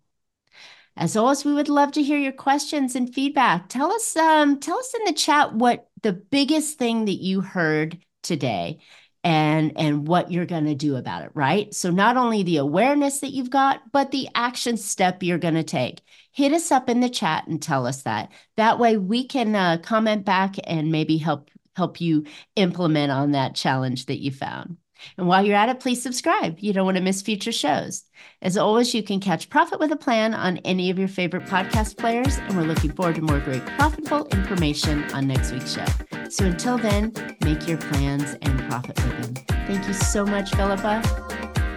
[0.96, 3.68] As always, we would love to hear your questions and feedback.
[3.68, 7.98] Tell us, um, tell us in the chat what the biggest thing that you heard
[8.22, 8.78] today
[9.24, 11.74] and and what you're going to do about it right?
[11.74, 15.64] So not only the awareness that you've got but the action step you're going to
[15.64, 16.02] take.
[16.30, 18.30] Hit us up in the chat and tell us that.
[18.56, 23.54] That way we can uh, comment back and maybe help help you implement on that
[23.54, 24.76] challenge that you found
[25.16, 26.58] and while you're at it, please subscribe.
[26.60, 28.04] You don't want to miss future shows.
[28.42, 31.96] As always, you can catch Profit with a Plan on any of your favorite podcast
[31.96, 35.86] players, and we're looking forward to more great profitable information on next week's show.
[36.28, 39.44] So until then, make your plans and profit with them.
[39.66, 41.02] Thank you so much, Philippa.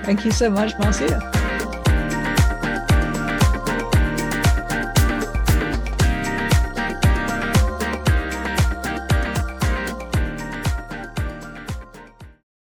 [0.04, 1.77] Thank you so much, Marcia.